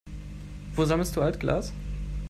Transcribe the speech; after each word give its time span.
Wo 0.73 0.83
sammelst 0.83 1.15
du 1.15 1.21
Altglas? 1.21 1.73